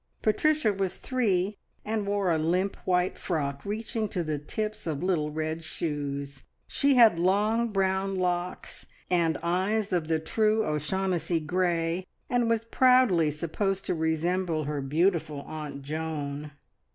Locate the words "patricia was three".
0.23-1.59